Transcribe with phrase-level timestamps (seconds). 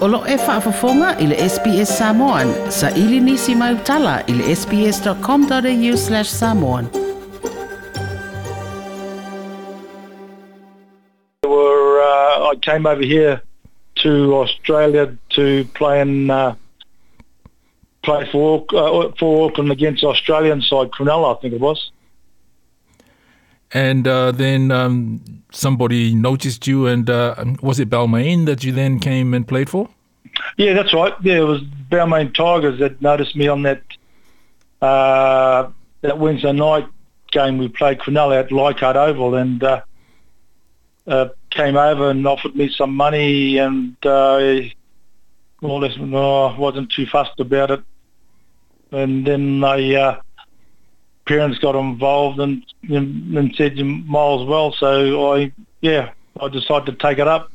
[0.00, 2.48] Olo e whaafafonga i le SBS Samoan.
[2.70, 6.86] Sa ili nisi mai utala i le sbs.com.au slash samoan.
[11.44, 13.40] were uh, I came over here
[14.02, 16.54] to Australia to play in uh,
[18.02, 21.90] play for Auck- uh, for Auckland against Australian side Cronulla, I think it was.
[23.72, 25.20] And uh, then um,
[25.52, 29.88] somebody noticed you, and uh, was it Balmain that you then came and played for?
[30.56, 31.14] Yeah, that's right.
[31.22, 33.82] Yeah, it was Balmain Tigers that noticed me on that
[34.80, 35.70] uh,
[36.02, 36.86] that Wednesday night
[37.30, 39.82] game we played Cronulla at Leichhardt Oval, and uh,
[41.06, 44.60] uh, came over and offered me some money, and uh,
[45.60, 47.82] more or less, no, wasn't too fussed about it.
[48.92, 50.20] And then my uh,
[51.26, 54.72] parents got involved and, and and said you might as well.
[54.72, 56.10] So I, yeah,
[56.40, 57.50] I decided to take it up.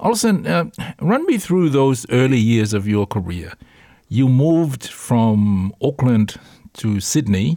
[0.00, 0.64] Olsen, uh,
[1.00, 3.52] run me through those early years of your career.
[4.08, 6.36] You moved from Auckland
[6.74, 7.56] to Sydney,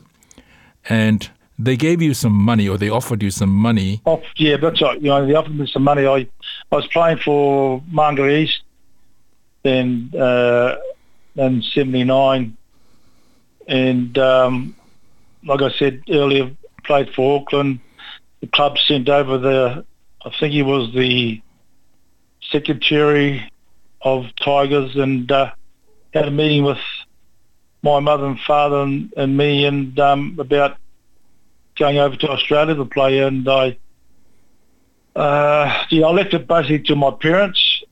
[0.87, 4.01] and they gave you some money, or they offered you some money.
[4.05, 5.01] off, yeah, that's right.
[5.01, 6.05] You know, they offered me some money.
[6.05, 6.27] I,
[6.71, 8.61] I was playing for Mangere East
[9.67, 10.77] then uh,
[11.35, 12.55] in 79.
[13.67, 14.75] And um,
[15.43, 16.51] like I said earlier,
[16.85, 17.79] played for Auckland.
[18.39, 19.85] The club sent over the,
[20.25, 21.41] I think he was the
[22.51, 23.51] secretary
[24.01, 25.51] of Tigers and uh,
[26.13, 26.77] had a meeting with
[27.83, 30.77] my mother and father and, and me and um, about
[31.77, 33.77] going over to Australia to play, and I,
[35.15, 37.83] uh, yeah, I left it basically to my parents,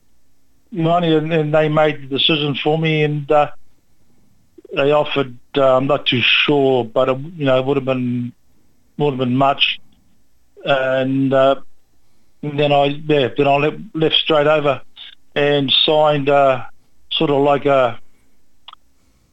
[0.72, 3.52] money, and, and they made the decision for me, and uh,
[4.76, 5.38] they offered.
[5.56, 8.34] Uh, I'm not too sure, but it, you know, it would have been
[8.98, 9.80] would have been much,
[10.64, 11.56] and, uh,
[12.46, 14.82] and then I yeah, then I left, left straight over
[15.36, 16.66] and signed uh,
[17.12, 18.00] sort of like a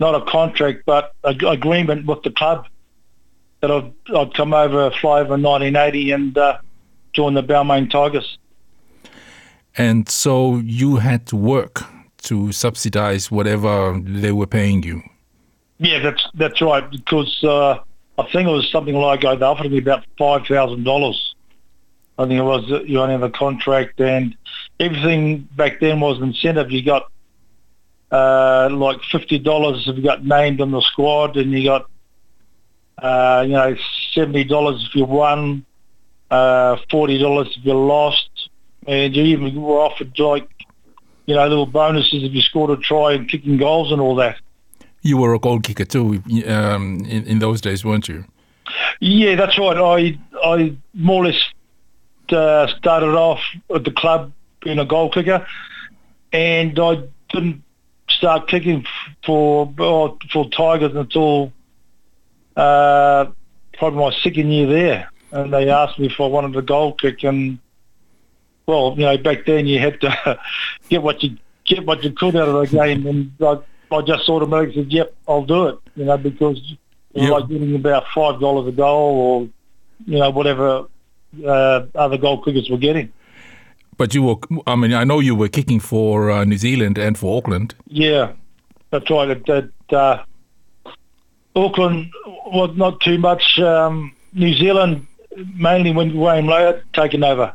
[0.01, 2.67] not a contract, but a g- agreement with the club
[3.61, 6.59] that I'd, I'd come over, fly over in 1980 and uh,
[7.13, 8.39] join the Balmain Tigers.
[9.77, 11.85] And so you had to work
[12.25, 15.03] to subsidize whatever they were paying you.
[15.79, 16.89] Yeah, that's that's right.
[16.91, 17.79] Because uh,
[18.19, 21.32] I think it was something like uh, they offered me about five thousand dollars.
[22.23, 24.37] I think it was you only have a contract, and
[24.79, 26.71] everything back then was incentive.
[26.71, 27.11] You got
[28.13, 31.91] uh, like fifty dollars if you got named in the squad, and you got
[32.99, 33.77] uh, you know
[34.13, 35.65] seventy dollars if you won,
[36.31, 38.49] uh, forty dollars if you lost,
[38.87, 40.49] and you even were offered like
[41.27, 44.39] you know little bonuses if you scored a try and kicking goals and all that.
[45.01, 48.25] You were a goal kicker too um, in, in those days, weren't you?
[49.01, 49.77] Yeah, that's right.
[49.77, 51.43] I I more or less
[52.33, 53.41] uh, started off
[53.75, 55.47] at the club being a goal kicker,
[56.33, 57.63] and I didn't
[58.09, 58.87] start kicking
[59.25, 59.73] for
[60.31, 61.53] for Tigers until
[62.57, 63.27] uh,
[63.79, 65.11] probably my second year there.
[65.31, 67.59] And they asked me if I wanted a goal kick, and
[68.67, 70.39] well, you know, back then you had to
[70.89, 73.59] get what you get what you could out of the game, and I,
[73.95, 76.61] I just sort of said, "Yep, I'll do it," you know, because
[77.15, 79.49] was like getting about five dollars a goal, or
[80.07, 80.87] you know, whatever
[81.47, 83.13] uh, other goal kickers were getting.
[83.97, 87.17] But you were, I mean, I know you were kicking for uh, New Zealand and
[87.17, 87.75] for Auckland.
[87.87, 88.33] Yeah,
[88.91, 89.29] that's right.
[89.29, 90.25] It, it, uh,
[91.55, 92.11] Auckland
[92.47, 93.59] was not too much.
[93.59, 95.07] Um, New Zealand,
[95.55, 97.53] mainly when Graham Laird had taken over,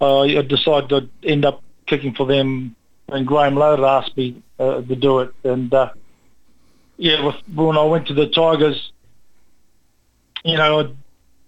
[0.00, 2.76] I decided to end up kicking for them
[3.06, 5.34] when Graham Laird asked me uh, to do it.
[5.42, 5.90] And uh,
[6.96, 8.92] yeah, with, when I went to the Tigers,
[10.44, 10.96] you know, I'd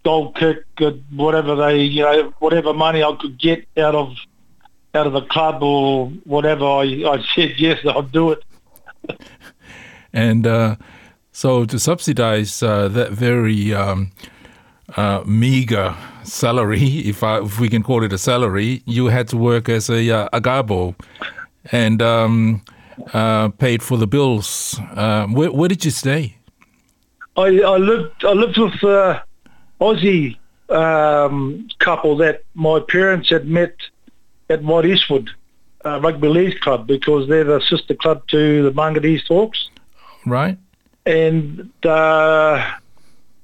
[0.06, 4.14] goal kick, uh, whatever they, you know, whatever money I could get out of
[4.94, 6.84] out of the club or whatever, I,
[7.14, 8.42] I said yes, I'll do it.
[10.12, 10.76] And uh,
[11.32, 14.12] so to subsidize uh, that very um,
[14.96, 19.36] uh, meager salary, if, I, if we can call it a salary, you had to
[19.36, 20.94] work as a, uh, a gabo
[21.70, 22.62] and um,
[23.12, 24.80] uh, paid for the bills.
[24.94, 26.36] Uh, where, where did you stay?
[27.36, 29.20] I, I lived I lived with uh,
[29.80, 30.36] Aussie
[30.68, 33.74] um, couple that my parents had met
[34.48, 35.30] at White Eastwood
[35.84, 39.68] uh, Rugby League Club because they're the sister club to the Mangere East Hawks.
[40.24, 40.58] Right?
[41.04, 42.74] And uh,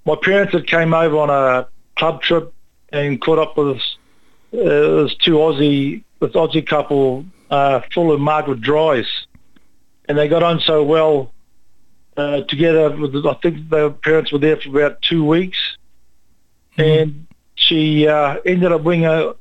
[0.04, 2.52] my parents had came over on a club trip
[2.92, 3.82] and caught up with uh,
[4.52, 9.06] this two Aussie, this Aussie couple, uh, Full of Margaret Dries.
[10.08, 11.32] And they got on so well
[12.16, 12.90] uh, together.
[12.96, 15.71] With, I think their parents were there for about two weeks.
[16.76, 19.34] And she uh, ended up winning a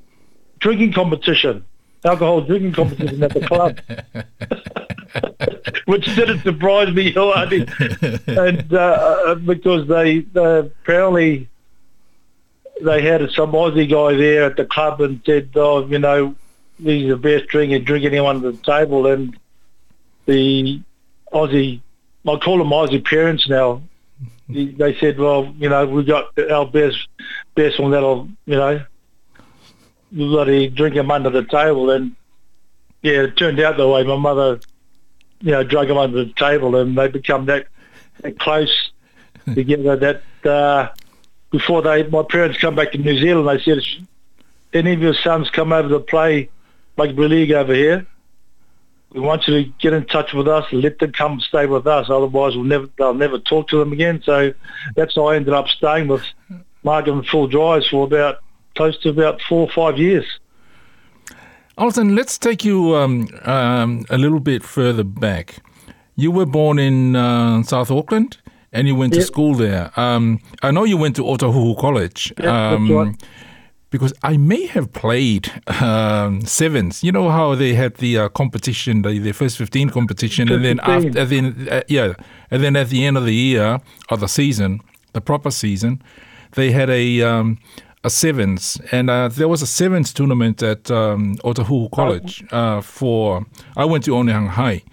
[0.59, 1.65] drinking competition
[2.03, 3.79] alcohol drinking competition at the club,
[5.85, 7.67] which didn't surprise me, Hardy.
[8.27, 11.47] and uh, because they, they apparently
[12.81, 16.35] they had some Aussie guy there at the club and said, "Oh, you know,
[16.81, 19.37] he's the best drinker, drink anyone at the table." And
[20.25, 20.81] the
[21.31, 21.81] Aussie,
[22.27, 23.83] I call them Aussie parents now.
[24.53, 27.07] They said, "Well, you know, we got our best
[27.55, 28.83] best one that'll, you know,
[30.11, 32.15] bloody drink him under the table." And
[33.01, 34.59] yeah, it turned out the way my mother,
[35.41, 37.67] you know, drug him under the table, and they become that,
[38.21, 38.91] that close
[39.53, 40.23] together that.
[40.49, 40.89] Uh,
[41.51, 43.83] before they, my parents come back to New Zealand, they said,
[44.73, 46.49] any of your sons come over to play
[46.97, 48.07] rugby league over here,
[49.13, 52.09] we want you to get in touch with us, let them come stay with us.
[52.09, 54.21] Otherwise, we'll never, they'll never talk to them again.
[54.23, 54.53] So
[54.95, 56.23] that's how I ended up staying with
[56.83, 58.39] Margaret and Full Drives for about
[58.75, 60.25] close to about four or five years.
[61.77, 65.57] Olsen, let's take you um, um, a little bit further back.
[66.15, 68.37] You were born in uh, South Auckland
[68.71, 69.91] and you went to school there.
[69.99, 72.33] Um, I know you went to Otahuhu College.
[72.41, 73.23] Um, right.
[73.91, 75.51] Because I may have played
[75.81, 77.03] um, sevens.
[77.03, 80.79] You know how they had the uh, competition, the, the first fifteen competition, and then
[80.79, 82.13] after, and then uh, yeah,
[82.49, 83.79] and then at the end of the year
[84.09, 84.79] or the season,
[85.11, 86.01] the proper season,
[86.53, 87.59] they had a um,
[88.03, 93.45] a sevens, and uh, there was a sevens tournament at um, Otahuhu College uh, for.
[93.75, 94.83] I went to Onehunga High,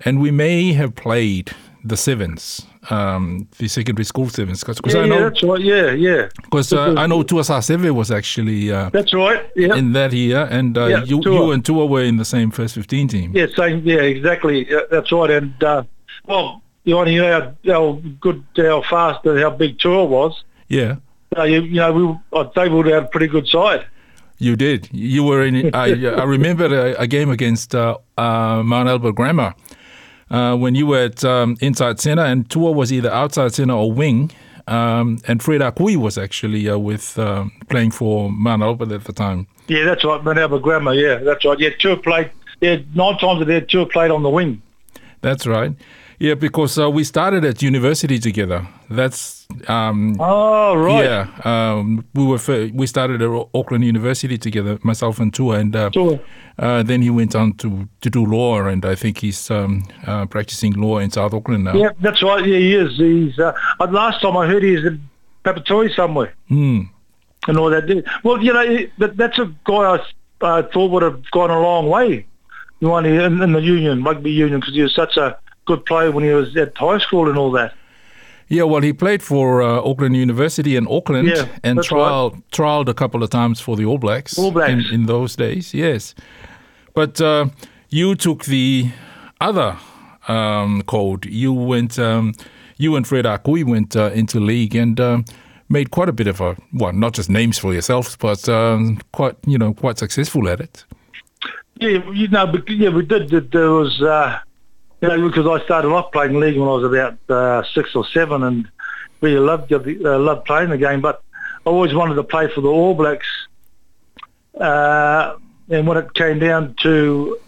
[0.00, 1.52] and we may have played
[1.84, 4.62] the sevens um, the secondary school sevens.
[4.64, 5.60] Cause, cause yeah, I know, yeah, that's right.
[5.60, 6.28] Yeah, yeah.
[6.42, 9.44] Because uh, I know Tuasa Seve was actually uh, that's right.
[9.56, 9.74] Yeah.
[9.76, 12.74] In that year, and uh, yeah, you, you and Tua were in the same first
[12.74, 13.32] fifteen team.
[13.34, 13.82] Yeah, same.
[13.84, 14.68] Yeah, exactly.
[14.90, 15.30] that's right.
[15.30, 15.84] And uh,
[16.26, 20.44] well, you only know how, how good, how fast, and how big Tua was.
[20.68, 20.96] Yeah.
[21.36, 23.86] you, you know, we I'd say we would have had a pretty good side.
[24.38, 24.88] You did.
[24.92, 25.74] You were in.
[25.74, 29.54] I, I remember a, a game against uh, uh, Mount Albert Grammar
[30.30, 33.92] uh, when you were at um, inside center, and Tua was either outside center or
[33.92, 34.30] wing.
[34.66, 39.46] Um, and Fred Akui was actually uh, with um, playing for Mount at the time.
[39.68, 40.94] Yeah, that's right, Albert Grammar.
[40.94, 41.58] Yeah, that's right.
[41.58, 42.30] Yeah, Tua played.
[42.60, 44.62] Yeah, nine times a day, Tua played on the wing.
[45.20, 45.74] That's right.
[46.24, 48.66] Yeah, because uh, we started at university together.
[48.88, 51.04] That's um, oh right.
[51.04, 52.38] Yeah, um, we were
[52.72, 55.90] we started at Auckland University together, myself and Tua, and uh,
[56.58, 60.24] uh, then he went on to, to do law, and I think he's um, uh,
[60.24, 61.74] practicing law in South Auckland now.
[61.74, 62.42] Yeah, that's right.
[62.46, 62.96] Yeah, he is.
[62.96, 63.52] He's uh,
[63.90, 65.06] last time I heard he was in
[65.44, 66.88] Papatoetoe somewhere, mm.
[67.48, 68.02] and all that.
[68.22, 69.98] Well, you know, that, that's a guy
[70.40, 72.24] I thought would have gone a long way.
[72.80, 76.30] In, in the union, rugby union, because he was such a good player when he
[76.30, 77.74] was at high school and all that.
[78.48, 82.50] Yeah, well, he played for uh, Auckland University in Auckland yeah, and trialed, right.
[82.50, 84.72] trialed a couple of times for the All Blacks, All Blacks.
[84.72, 86.14] In, in those days, yes.
[86.92, 87.46] But uh,
[87.88, 88.90] you took the
[89.40, 89.78] other
[90.28, 91.24] um, code.
[91.24, 92.34] You went, um,
[92.76, 95.24] you and Fred Akui went uh, into league and um,
[95.70, 99.36] made quite a bit of a, well, not just names for yourselves, but um, quite,
[99.46, 100.84] you know, quite successful at it.
[101.80, 103.50] Yeah, you know, but yeah, we did.
[103.50, 104.38] There was uh,
[105.04, 108.06] you know, because I started off playing league when I was about uh, six or
[108.06, 108.68] seven and
[109.20, 111.02] really loved uh, loved playing the game.
[111.02, 111.22] But
[111.66, 113.26] I always wanted to play for the All Blacks.
[114.58, 115.36] Uh,
[115.68, 117.38] and when it came down to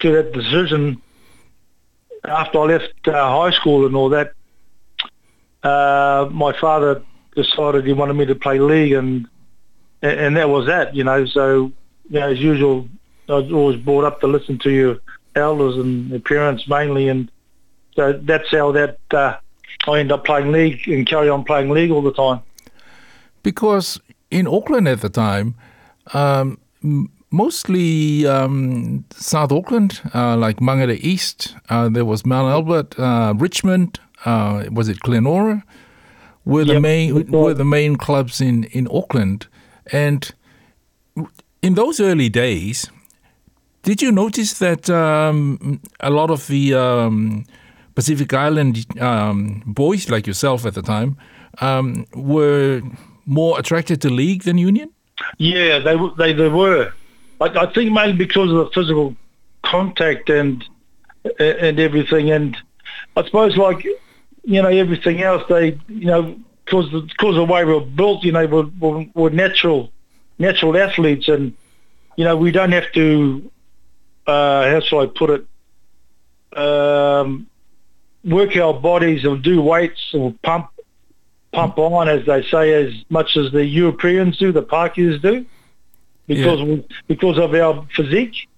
[0.00, 1.00] to that decision,
[2.24, 4.32] after I left uh, high school and all that,
[5.62, 7.02] uh, my father
[7.34, 9.26] decided he wanted me to play league, and
[10.02, 10.94] and that was that.
[10.94, 11.72] You know, so
[12.10, 12.88] you know, as usual,
[13.28, 14.98] I was always brought up to listen to your
[15.34, 17.30] elders and their parents mainly, and
[17.94, 19.36] so that's how that uh,
[19.86, 22.40] I end up playing league and carry on playing league all the time.
[23.42, 25.54] Because in Auckland at the time,
[26.14, 26.58] um,
[27.30, 33.98] mostly um, South Auckland, uh, like Mangere East, uh, there was Mount Albert, uh, Richmond,
[34.24, 35.64] uh, was it Glenora,
[36.44, 39.46] were the yep, main were the main clubs in in Auckland,
[39.92, 40.32] and
[41.62, 42.90] in those early days,
[43.82, 47.44] did you notice that um, a lot of the um,
[47.94, 51.16] Pacific Island um, boys, like yourself at the time,
[51.60, 52.82] um, were
[53.26, 54.90] more attracted to league than union?
[55.38, 56.92] Yeah, they they, they were.
[57.40, 59.16] I, I think mainly because of the physical
[59.62, 60.64] contact and
[61.38, 62.56] and everything, and
[63.16, 63.84] I suppose like
[64.44, 68.24] you know everything else, they you know because because of the way we we're built,
[68.24, 69.90] you know, we're, we're, we're natural
[70.38, 71.52] natural athletes, and
[72.16, 73.50] you know we don't have to
[74.26, 77.46] uh, how shall I put it, um,
[78.24, 80.68] work our bodies or do weights or pump
[81.52, 85.44] pump on, as they say, as much as the Europeans do, the Parkies do.
[86.26, 88.48] because because of our physique.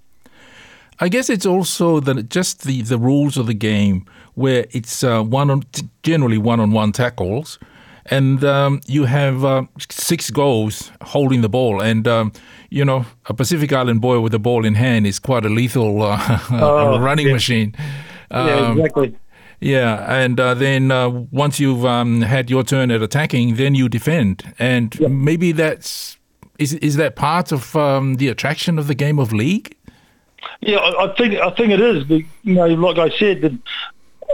[1.00, 5.23] I guess it's also the just the, the rules of the game where it's uh,
[5.23, 5.64] one on
[6.02, 7.59] generally one on one tackles,
[8.06, 12.32] and um, you have uh, six goals holding the ball, and um,
[12.70, 16.02] you know a Pacific Island boy with the ball in hand is quite a lethal
[16.02, 17.32] uh, Oh, running yeah.
[17.32, 17.75] machine.
[18.30, 19.14] yeah, Um, exactly.
[19.61, 23.88] Yeah, and uh, then uh, once you've um, had your turn at attacking, then you
[23.88, 25.08] defend, and Yeah.
[25.08, 26.18] maybe that's
[26.58, 29.75] is is that part of um, the attraction of the game of league?
[30.61, 32.04] Yeah, I, I think I think it is.
[32.04, 33.52] But, you know, like I said, that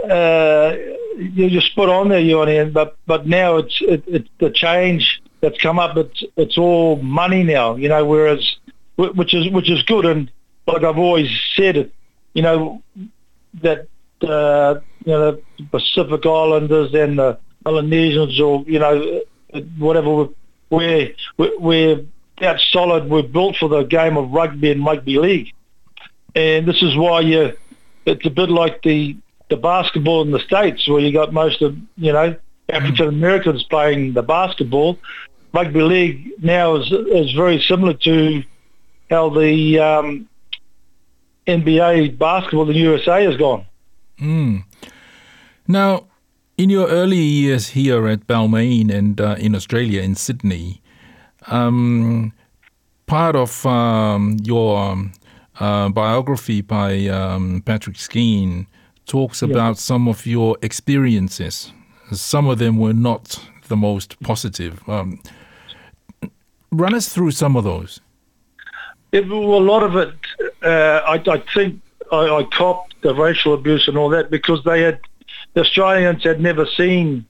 [0.09, 0.75] uh,
[1.17, 5.21] you just spot on there, you and but but now it's it, it's the change
[5.41, 5.97] that's come up.
[5.97, 8.05] It's it's all money now, you know.
[8.05, 8.57] Whereas
[8.95, 10.31] which is which is good, and
[10.67, 11.93] like I've always said, it,
[12.33, 12.81] you know,
[13.61, 13.87] that
[14.21, 15.41] uh, you know the
[15.71, 19.21] Pacific Islanders and the Polynesians, or you know,
[19.77, 20.29] whatever,
[20.69, 22.05] we're we're, we're
[22.39, 23.09] that solid.
[23.09, 25.53] We're built for the game of rugby and rugby league
[26.35, 27.53] and this is why you
[28.05, 29.17] it's a bit like the
[29.51, 32.35] the basketball in the states where you got most of you know
[32.69, 34.97] African Americans playing the basketball.
[35.53, 38.43] Rugby league now is is very similar to
[39.11, 40.27] how the um,
[41.45, 43.65] NBA basketball in the USA has gone.
[44.19, 44.63] Mm.
[45.67, 46.07] Now,
[46.57, 50.81] in your early years here at Balmain and uh, in Australia, in Sydney,
[51.47, 52.31] um,
[53.05, 55.11] part of um, your um,
[55.59, 58.67] uh, biography by um, Patrick Skene
[59.11, 61.73] talks about some of your experiences.
[62.13, 64.87] Some of them were not the most positive.
[64.87, 65.19] Um,
[66.71, 67.99] run us through some of those.
[69.11, 70.13] It, well, a lot of it,
[70.63, 74.81] uh, I, I think I, I copped the racial abuse and all that because they
[74.81, 75.01] had,
[75.55, 77.25] the Australians had never seen,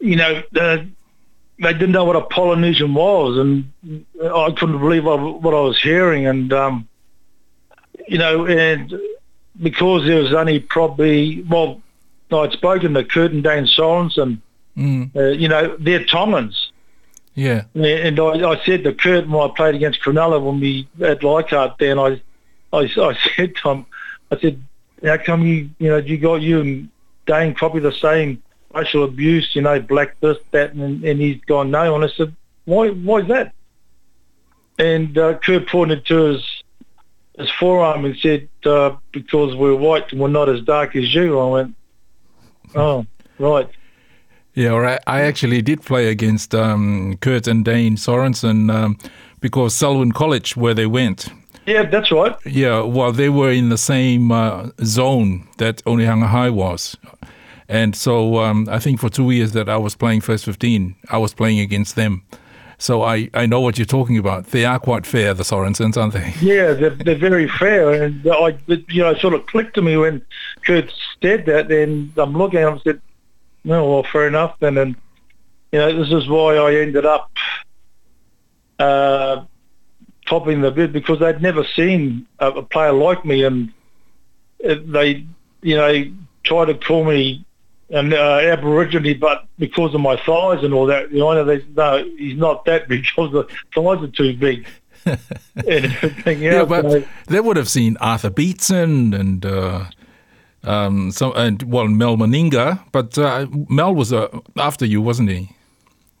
[0.00, 0.78] you know, uh,
[1.62, 5.80] they didn't know what a Polynesian was, and I couldn't believe what, what I was
[5.80, 6.88] hearing, and um,
[8.06, 8.94] you know, and
[9.62, 11.80] because there was only probably well,
[12.32, 14.40] I'd spoken to Kurt and Dane Sorensen,
[14.78, 15.14] Mm.
[15.16, 16.70] uh, you know, they're Tongans.
[17.34, 17.64] Yeah.
[17.74, 21.78] And I, I said to Kurt when I played against Cronulla when we at Leichhardt
[21.78, 23.86] there, and I, I, I said to him,
[24.30, 24.62] I said,
[25.04, 26.88] how come you, you know, you got you and
[27.26, 31.70] Dane probably the same racial abuse, you know, black this, that, and, and he's gone
[31.70, 31.94] no.
[31.94, 32.34] And I said,
[32.64, 33.52] why, why is that?
[34.78, 36.57] And uh, Kurt pointed to his,
[37.38, 41.38] his forearm and said, uh, because we're white and we're not as dark as you.
[41.38, 41.74] I went,
[42.74, 43.06] oh,
[43.38, 43.68] right.
[44.54, 45.00] Yeah, right.
[45.06, 48.98] I actually did play against um, Kurt and Dane Sorensen um,
[49.40, 51.28] because Selwyn College, where they went,
[51.64, 52.34] Yeah, that's right.
[52.44, 56.96] yeah, well, they were in the same uh, zone that only Onehunga High was.
[57.68, 61.18] And so um, I think for two years that I was playing first 15, I
[61.18, 62.22] was playing against them.
[62.80, 64.46] So I, I know what you're talking about.
[64.46, 66.32] They are quite fair, the Sorensens, aren't they?
[66.40, 70.24] Yeah, they're, they're very fair, and I, you know, sort of clicked to me when
[70.64, 71.68] Kurt said that.
[71.68, 73.00] Then I'm looking and said,
[73.64, 74.94] "No, well, fair enough." Then, and
[75.72, 77.30] you know, this is why I ended up
[78.78, 79.44] uh,
[80.26, 83.72] topping the bid because they'd never seen a, a player like me, and
[84.60, 85.26] they,
[85.62, 86.12] you know,
[86.44, 87.44] tried to call me
[87.90, 92.04] an uh, Aborigine, but because of my thighs and all that, you know, they no,
[92.16, 94.66] he's not that because the thighs are too big.
[95.04, 95.18] and
[95.66, 99.84] everything Yeah, but they would have seen Arthur Beetson and uh,
[100.64, 102.80] um, some, and well, Mal Meninga.
[102.92, 105.50] But uh, Mel was uh, after you, wasn't he?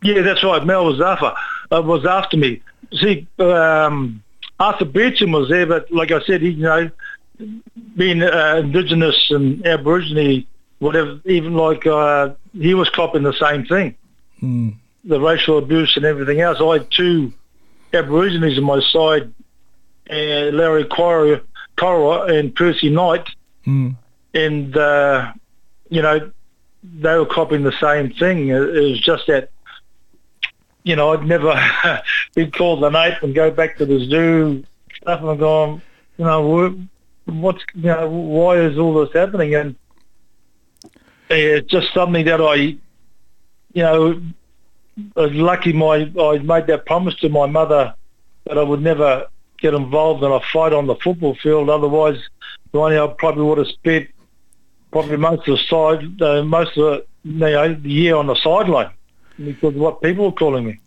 [0.02, 0.64] Yeah, that's right.
[0.64, 1.32] Mel was after
[1.70, 2.62] uh, was after me.
[2.94, 4.22] See, um,
[4.60, 6.90] Arthur Beetson was there, but like I said, he, you know,
[7.96, 10.46] being uh, Indigenous and Aborigine,
[10.78, 13.94] whatever, even like uh, he was copping the same thing,
[14.42, 14.74] Mm.
[15.04, 16.58] the racial abuse and everything else.
[16.60, 17.32] I had two
[17.92, 19.32] Aborigines on my side,
[20.10, 21.40] uh, Larry Corowa,
[21.76, 23.26] Corowa and Percy Knight,
[23.66, 23.96] Mm.
[24.34, 25.32] and uh,
[25.88, 26.30] you know
[26.82, 28.48] they were copying the same thing.
[28.48, 29.50] It, it was just that
[30.84, 31.54] you know I'd never
[32.34, 34.64] been called an ape and go back to the zoo
[35.02, 35.82] stuff, and I'm going,
[36.18, 36.78] you know,
[37.26, 39.54] what's you know why is all this happening?
[39.54, 39.74] And
[41.30, 42.78] it's just something that I, you
[43.74, 44.20] know,
[45.16, 47.94] I was lucky my I made that promise to my mother
[48.46, 49.26] that I would never
[49.58, 51.68] get involved in a fight on the football field.
[51.70, 52.18] Otherwise,
[52.72, 54.08] the Ronnie, I probably would have spent
[54.90, 58.36] probably most of the side, uh, most of the, you know, the year on the
[58.36, 58.90] sideline
[59.44, 60.80] because of what people were calling me.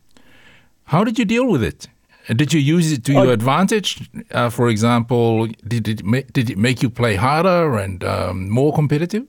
[0.86, 1.88] How did you deal with it?
[2.28, 4.10] Did you use it to I- your advantage?
[4.32, 8.74] Uh, for example, did it ma- did it make you play harder and um, more
[8.74, 9.26] competitive?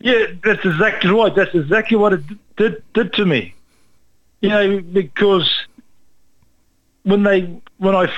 [0.00, 1.34] Yeah, that's exactly right.
[1.34, 2.22] That's exactly what it
[2.56, 3.54] did did to me.
[4.40, 5.66] You know, because
[7.02, 8.12] when they when I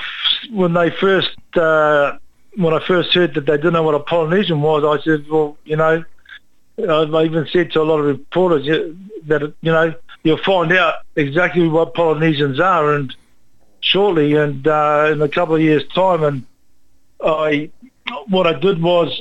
[0.52, 2.18] when they first uh,
[2.56, 5.56] when I first heard that they didn't know what a Polynesian was, I said, well,
[5.64, 6.04] you know,
[6.78, 8.66] I even said to a lot of reporters
[9.26, 13.14] that you know you'll find out exactly what Polynesians are, and
[13.80, 16.44] shortly, and uh, in a couple of years' time, and
[17.24, 17.70] I
[18.28, 19.20] what I did was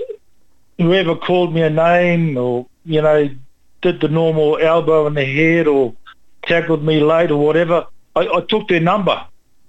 [0.80, 3.30] whoever called me a name or you know
[3.82, 5.94] did the normal elbow in the head or
[6.44, 9.24] tackled me late or whatever, I, I took their number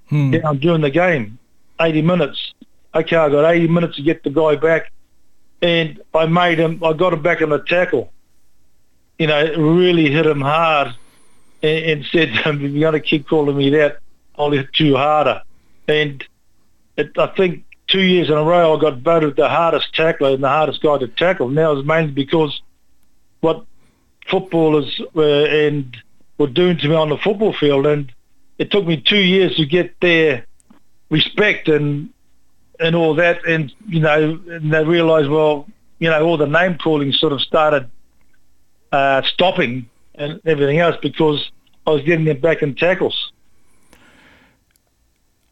[0.08, 0.32] Hmm.
[0.32, 1.38] down during the game,
[1.80, 2.52] 80 minutes.
[2.92, 4.90] Okay, I got 80 minutes to get the guy back,
[5.62, 6.82] and I made him.
[6.82, 8.12] I got him back in the tackle.
[9.20, 10.88] You know, really hit him hard,
[11.62, 14.00] and, and said, to him, "If you're going to keep calling me that,
[14.36, 15.42] I'll hit you harder."
[15.86, 16.24] And
[16.96, 20.42] it, I think two years in a row, I got voted the hardest tackler and
[20.42, 21.48] the hardest guy to tackle.
[21.48, 22.60] Now it's mainly because
[23.40, 23.64] what
[24.30, 25.96] footballers were and
[26.38, 28.12] were doing to me on the football field, and
[28.58, 30.46] it took me two years to get their
[31.10, 32.10] respect and
[32.78, 35.68] and all that, and you know, and they realised, well,
[35.98, 37.90] you know, all the name calling sort of started
[38.90, 41.50] uh, stopping and everything else because
[41.86, 43.32] I was getting them back in tackles.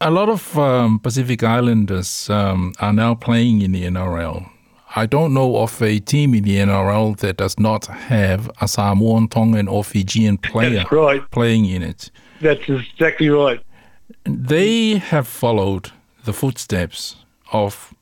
[0.01, 4.49] A lot of um, Pacific Islanders um, are now playing in the NRL.
[4.95, 9.27] I don't know of a team in the NRL that does not have a Samoan,
[9.27, 11.29] Tongan, or Fijian player right.
[11.31, 12.11] playing in it.
[12.39, 13.61] That's exactly right.
[14.23, 15.91] They have followed
[16.23, 17.17] the footsteps
[17.51, 17.93] of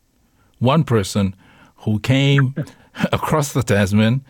[0.60, 1.36] one person
[1.78, 2.54] who came
[3.12, 4.24] across the Tasman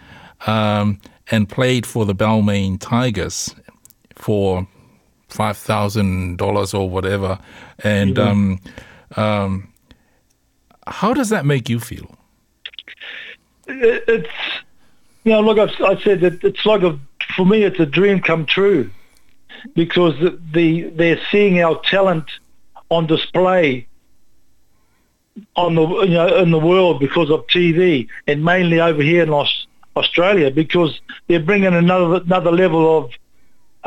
[0.46, 3.54] um, and played for the Balmain Tigers
[4.16, 4.68] for
[5.30, 7.40] five thousand dollars or whatever.
[7.80, 8.60] And um,
[9.16, 9.74] um,
[10.86, 12.16] how does that make you feel?
[13.68, 14.30] It's
[15.24, 16.98] you know, like I've, I said, it, it's like a
[17.36, 18.90] for me, it's a dream come true
[19.76, 22.26] because the, the they're seeing our talent
[22.90, 23.88] on display
[25.56, 29.30] on the you know in the world because of TV and mainly over here in
[29.96, 33.12] Australia because they're bringing another another level of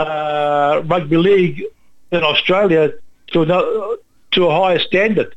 [0.00, 1.62] uh, rugby league
[2.12, 2.92] in Australia
[3.28, 3.96] to another,
[4.32, 5.34] to a higher standard.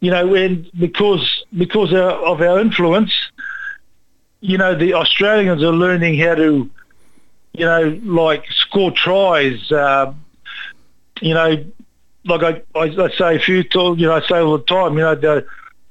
[0.00, 3.12] You know, and because because of our influence,
[4.40, 6.70] you know, the Australians are learning how to,
[7.52, 9.72] you know, like score tries.
[9.72, 10.12] Uh,
[11.22, 11.64] you know,
[12.26, 15.00] like I, I, I say a few you know, I say all the time, you
[15.00, 15.46] know, the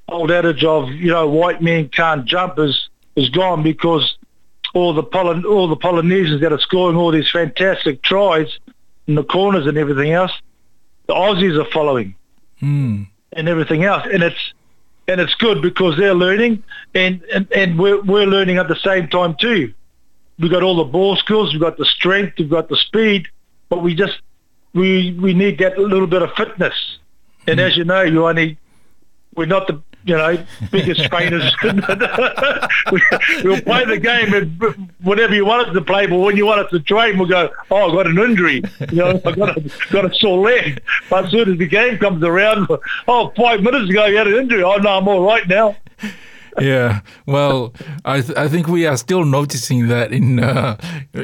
[0.08, 4.16] old adage of, you know, white men can't jump is, is gone because
[4.74, 8.58] all the Poly, all the Polynesians that are scoring all these fantastic tries
[9.06, 10.32] in the corners and everything else,
[11.06, 12.14] the Aussies are following
[12.60, 13.04] Hmm.
[13.32, 14.06] and everything else.
[14.12, 14.52] And it's
[15.06, 16.62] and it's good because they're learning
[16.94, 19.72] and, and, and we're we're learning at the same time too.
[20.38, 23.28] We've got all the ball skills, we've got the strength, we've got the speed,
[23.68, 24.18] but we just
[24.72, 26.74] we we need that little bit of fitness.
[27.46, 28.58] And as you know, you only
[29.36, 31.54] we're not the you know biggest trainers.
[32.92, 33.02] we,
[33.42, 36.60] we'll play the game and whatever you want us to play, but when you want
[36.60, 39.70] us to train, we'll go, oh, I got an injury, you know, I got a
[39.90, 40.82] got a sore leg.
[41.10, 42.68] But as soon as the game comes around,
[43.08, 44.62] oh, five minutes ago you had an injury.
[44.62, 45.76] Oh no, I'm all right now.
[46.60, 50.76] Yeah, well, I th- I think we are still noticing that in uh,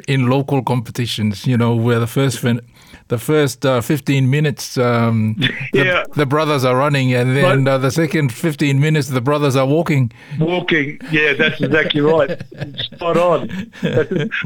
[0.09, 1.47] in local competitions.
[1.47, 2.63] You know, where the first fin-
[3.11, 5.35] the first uh, fifteen minutes, um,
[5.73, 6.05] the, Yeah.
[6.17, 10.13] the brothers are running, and then uh, the second fifteen minutes, the brothers are walking.
[10.39, 12.31] Walking, yeah, that's exactly right.
[12.79, 13.41] Spot on.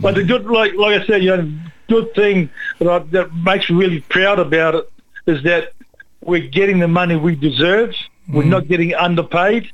[0.02, 1.48] but the good, like like I said, you know,
[1.88, 2.48] good thing
[2.78, 4.84] that, I, that makes me really proud about it
[5.26, 5.72] is that
[6.22, 7.94] we're getting the money we deserve.
[8.32, 9.70] We're not getting underpaid,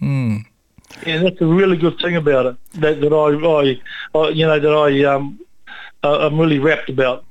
[0.00, 0.44] Mm.
[1.06, 2.56] and that's a really good thing about it.
[2.80, 3.28] That, that I,
[3.58, 5.38] I, I, you know, that I, um,
[6.02, 7.24] uh, I'm really wrapped about.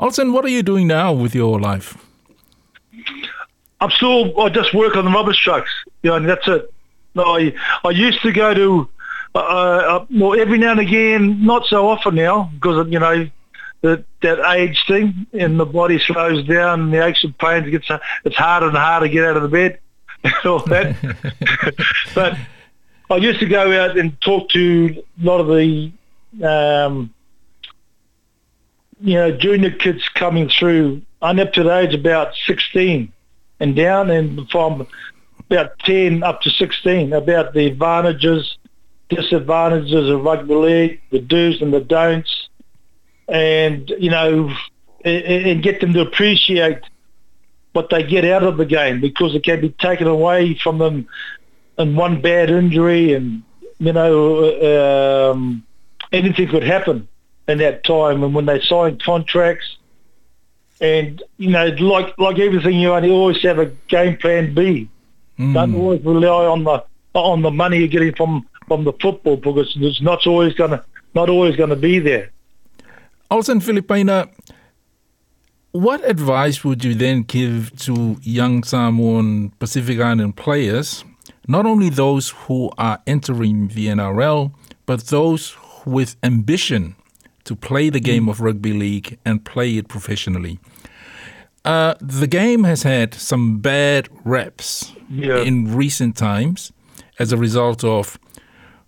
[0.00, 2.02] Olsen, what are you doing now with your life?
[3.82, 4.40] I'm still.
[4.40, 5.70] I just work on the rubbish trucks.
[6.02, 6.72] You know, and that's it.
[7.16, 7.52] I
[7.84, 8.88] I used to go to
[9.34, 13.28] uh, uh, well every now and again, not so often now because you know
[13.82, 17.90] that that age thing and the body slows down and the aches and pains gets
[18.24, 19.80] it's harder and harder to get out of the bed
[20.24, 20.96] and all that.
[22.14, 22.38] but
[23.10, 25.92] I used to go out and talk to a lot of the
[26.42, 27.12] um,
[29.00, 31.02] you know junior kids coming through.
[31.22, 33.12] I'm up to the age about 16
[33.60, 34.86] and down, and from
[35.50, 38.56] about 10 up to 16 about the advantages,
[39.08, 42.48] disadvantages of rugby league, the do's and the don'ts,
[43.28, 44.50] and you know,
[45.04, 46.78] and, get them to appreciate
[47.72, 51.06] what they get out of the game because it can be taken away from them
[51.78, 53.42] in one bad injury, and
[53.78, 55.64] you know, um,
[56.12, 57.08] anything could happen
[57.50, 58.22] in that time.
[58.22, 59.76] And when they sign contracts,
[60.80, 64.88] And you know, like like everything, you only always have a game plan B.
[65.36, 65.52] Hmm.
[65.52, 66.82] Don't always rely on the
[67.12, 70.82] on the money you're getting from from the football because it's not always gonna
[71.14, 72.30] not always gonna be there.
[73.30, 74.28] Olsen Filipaina,
[75.72, 81.04] what advice would you then give to young Samoan Pacific Island players,
[81.46, 84.52] not only those who are entering the NRL,
[84.86, 86.96] but those with ambition
[87.44, 90.58] to play the game of rugby league and play it professionally?
[91.64, 95.38] Uh, the game has had some bad reps Yeah.
[95.42, 96.72] in recent times
[97.18, 98.18] as a result of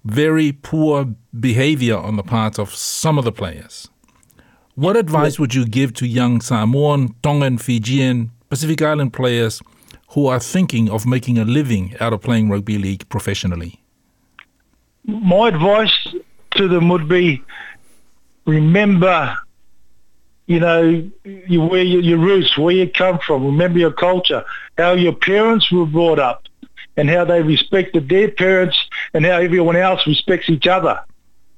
[0.04, 3.88] very poor behavior on the part of some of the players.
[4.74, 9.60] What advice would you give to young Samoan, Tongan, Fijian, Pacific Island players
[10.14, 13.80] who are thinking of making a living out of playing rugby league professionally?
[15.04, 16.08] My advice
[16.56, 17.42] to them would be
[18.46, 19.36] remember,
[20.46, 23.44] you know, you, where your, your roots, where you come from.
[23.44, 24.44] Remember your culture,
[24.76, 26.46] how your parents were brought up,
[26.96, 28.78] and how they respected their parents,
[29.14, 31.00] and how everyone else respects each other.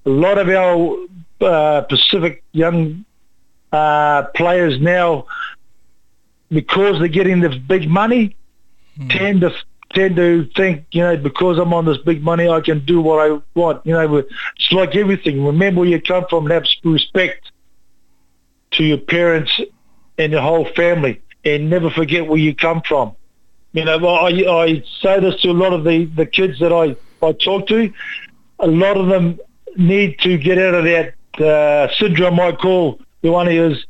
[0.07, 1.07] A lot of our
[1.41, 3.05] uh, Pacific young
[3.73, 5.27] uh, players now,
[6.51, 8.37] because they're getting this big money,
[9.09, 9.53] tend to
[9.93, 13.31] tend to think, you know, because I'm on this big money, I can do what
[13.31, 13.85] I want.
[13.87, 15.45] You know, it's like everything.
[15.45, 17.51] Remember where you come from and have respect
[18.73, 19.61] to your parents
[20.19, 23.15] and your whole family, and never forget where you come from.
[23.73, 26.97] You know, I, I say this to a lot of the, the kids that I,
[27.25, 27.93] I talk to.
[28.61, 29.41] A lot of them
[29.77, 33.85] need to get out of that uh, syndrome I call the one is,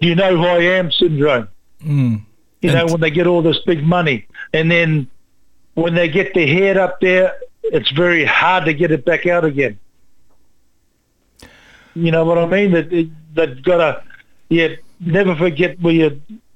[0.00, 1.48] you know who I am syndrome.
[1.84, 2.24] Mm.
[2.64, 4.26] You know, when they get all this big money.
[4.52, 5.08] And then
[5.74, 9.44] when they get their head up there, it's very hard to get it back out
[9.44, 9.78] again.
[11.94, 12.72] You know what I mean?
[12.72, 14.02] That they've got to,
[14.48, 14.68] yeah,
[15.00, 16.10] never forget where your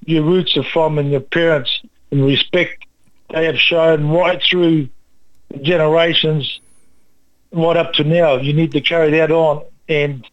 [0.05, 2.87] your roots are from and your parents and respect
[3.31, 4.89] they have shown right through
[5.61, 6.61] generations,
[7.53, 8.37] right up to now.
[8.37, 10.27] You need to carry that on and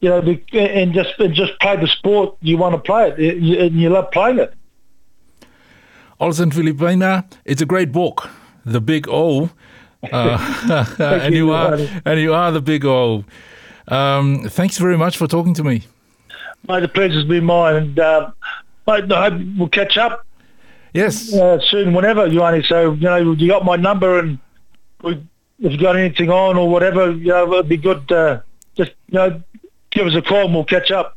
[0.00, 3.80] you know, and just and just play the sport you want to play it, and
[3.80, 4.54] you love playing it.
[6.20, 8.28] Olsen Filipaina, it's a great book,
[8.64, 9.50] The Big O.
[10.12, 13.24] Uh, and you are and you are the Big O.
[13.88, 15.84] Um, thanks very much for talking to me.
[16.68, 18.30] Mate, the pleasure's been mine, and uh,
[18.86, 20.24] mate, I hope we'll catch up
[20.92, 21.32] Yes.
[21.32, 22.64] uh, soon, whenever, Ioane.
[22.66, 24.38] So, you know, you got my number, and
[25.02, 25.12] we,
[25.60, 28.10] if you got anything on or whatever, you know, it'd be good.
[28.10, 28.40] Uh,
[28.76, 29.42] just, you know,
[29.90, 31.16] give us a call and we'll catch up.